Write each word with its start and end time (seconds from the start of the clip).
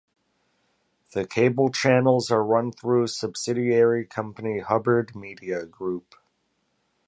The 1.13 1.27
cable 1.27 1.69
channels 1.69 2.31
are 2.31 2.43
run 2.43 2.71
through 2.71 3.05
subsidiary 3.05 4.03
company 4.03 4.57
Hubbard 4.57 5.15
Media 5.15 5.67
Group. 5.67 6.15